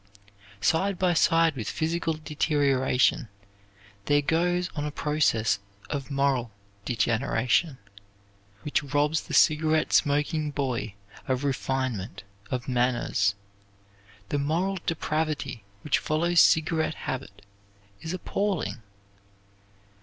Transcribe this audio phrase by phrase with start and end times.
[0.61, 3.27] Side by side with physical deterioration
[4.05, 5.59] there goes on a process
[5.91, 6.49] of moral
[6.85, 7.77] degeneration
[8.63, 10.95] which robs the cigarette smoking boy
[11.27, 13.35] of refinement, of manners.
[14.29, 17.43] The moral depravity which follows cigarette habit
[18.01, 18.81] is appalling.